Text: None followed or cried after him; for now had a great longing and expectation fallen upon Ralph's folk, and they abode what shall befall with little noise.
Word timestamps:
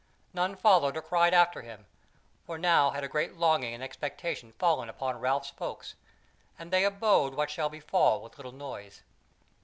None 0.33 0.55
followed 0.55 0.97
or 0.97 1.01
cried 1.03 1.31
after 1.31 1.61
him; 1.61 1.85
for 2.47 2.57
now 2.57 2.89
had 2.89 3.03
a 3.03 3.07
great 3.07 3.35
longing 3.35 3.75
and 3.75 3.83
expectation 3.83 4.51
fallen 4.57 4.89
upon 4.89 5.19
Ralph's 5.19 5.51
folk, 5.51 5.85
and 6.57 6.71
they 6.71 6.83
abode 6.85 7.35
what 7.35 7.51
shall 7.51 7.69
befall 7.69 8.19
with 8.19 8.37
little 8.39 8.51
noise. 8.51 9.03